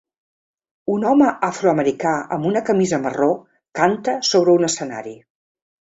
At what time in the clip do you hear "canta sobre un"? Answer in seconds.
3.81-4.71